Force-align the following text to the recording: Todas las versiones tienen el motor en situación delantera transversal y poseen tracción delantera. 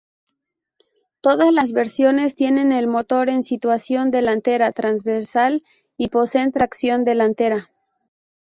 Todas 1.21 1.51
las 1.53 1.73
versiones 1.73 2.33
tienen 2.33 2.71
el 2.71 2.87
motor 2.87 3.29
en 3.29 3.43
situación 3.43 4.09
delantera 4.09 4.71
transversal 4.71 5.63
y 5.95 6.07
poseen 6.09 6.51
tracción 6.51 7.05
delantera. 7.05 7.69